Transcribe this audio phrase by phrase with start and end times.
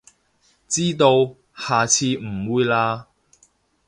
[0.67, 3.05] 知道，下次唔會喇